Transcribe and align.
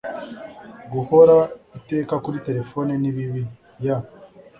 guhoraiteka 0.91 2.15
kuri 2.23 2.37
telephone 2.47 2.91
ni 3.01 3.11
bibi 3.15 3.41
y 3.85 3.87